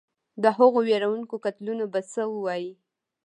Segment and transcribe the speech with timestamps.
[0.43, 2.71] د هغو وېروونکو قتلونو به څه ووایې.